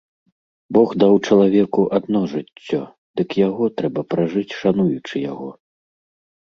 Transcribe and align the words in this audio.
Бог 0.77 0.89
даў 1.03 1.19
чалавеку 1.27 1.81
адно 1.99 2.23
жыццё, 2.33 2.81
дык 3.21 3.29
яго 3.47 3.63
трэба 3.77 4.01
пражыць 4.17 4.47
шануючы 4.59 5.15
яго. 5.31 5.49